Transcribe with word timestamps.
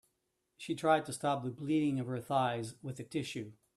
She 0.57 0.73
tried 0.73 1.05
to 1.05 1.13
stop 1.13 1.43
the 1.43 1.51
bleeding 1.51 1.99
of 1.99 2.07
her 2.07 2.19
thighs 2.19 2.73
with 2.81 2.99
a 2.99 3.03
tissue. 3.03 3.51